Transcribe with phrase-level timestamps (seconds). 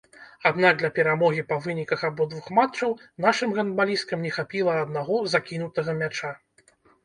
[0.49, 6.37] Аднак для перамогі па выніках абодвух матчаў нашым гандбалісткам не хапіла аднаго закінутага мяча.